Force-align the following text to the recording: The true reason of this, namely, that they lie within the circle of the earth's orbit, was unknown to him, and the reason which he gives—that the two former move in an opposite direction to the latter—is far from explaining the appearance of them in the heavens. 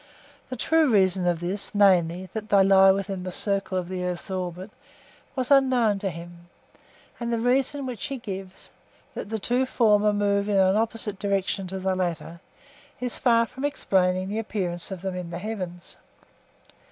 The 0.49 0.55
true 0.55 0.89
reason 0.89 1.27
of 1.27 1.41
this, 1.41 1.75
namely, 1.75 2.27
that 2.33 2.49
they 2.49 2.63
lie 2.63 2.91
within 2.91 3.21
the 3.21 3.31
circle 3.31 3.77
of 3.77 3.87
the 3.87 4.03
earth's 4.03 4.31
orbit, 4.31 4.71
was 5.35 5.51
unknown 5.51 5.99
to 5.99 6.09
him, 6.09 6.47
and 7.19 7.31
the 7.31 7.37
reason 7.37 7.85
which 7.85 8.05
he 8.05 8.17
gives—that 8.17 9.29
the 9.29 9.37
two 9.37 9.67
former 9.67 10.11
move 10.11 10.49
in 10.49 10.57
an 10.57 10.75
opposite 10.75 11.19
direction 11.19 11.67
to 11.67 11.77
the 11.77 11.95
latter—is 11.95 13.19
far 13.19 13.45
from 13.45 13.63
explaining 13.63 14.27
the 14.29 14.39
appearance 14.39 14.89
of 14.89 15.03
them 15.03 15.13
in 15.15 15.29
the 15.29 15.37
heavens. 15.37 15.97